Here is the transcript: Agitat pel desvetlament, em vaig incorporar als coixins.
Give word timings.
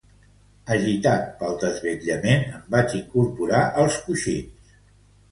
Agitat 0.75 1.25
pel 1.41 1.51
desvetlament, 1.63 2.45
em 2.59 2.63
vaig 2.77 2.95
incorporar 3.01 3.61
als 3.83 3.99
coixins. 4.07 4.73